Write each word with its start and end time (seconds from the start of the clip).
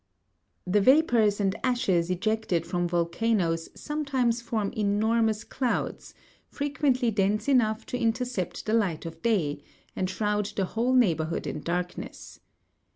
The 0.65 0.81
vapours 0.81 1.39
and 1.39 1.55
ashes 1.63 2.09
ejected 2.09 2.65
from 2.65 2.87
volcanoes 2.87 3.69
sometimes 3.79 4.41
form 4.41 4.73
enormous 4.75 5.43
clouds, 5.43 6.15
frequently 6.49 7.11
dense 7.11 7.47
enough 7.47 7.85
to 7.85 7.99
intercept 7.99 8.65
the 8.65 8.73
light 8.73 9.05
of 9.05 9.21
day, 9.21 9.61
and 9.95 10.09
shroud 10.09 10.47
the 10.55 10.65
whole 10.65 10.93
neighbourhood 10.95 11.45
in 11.45 11.61
darkness. 11.61 12.39